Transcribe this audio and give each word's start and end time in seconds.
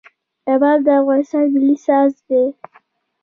رباب 0.47 0.79
د 0.85 0.87
افغانستان 1.01 1.45
ملي 1.53 1.75
ساز 1.85 2.11
دی. 2.27 2.43